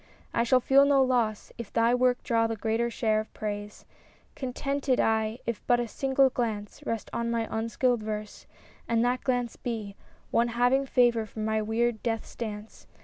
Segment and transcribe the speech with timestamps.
[0.33, 3.85] —I shall feel no loss If thy work draw the greater share of praise;—
[4.35, 8.47] Contented I if but a single glance Rest on my unskilled verse,
[8.87, 9.95] and that glance be
[10.31, 12.87] One having favor for my weird" Death's Dance."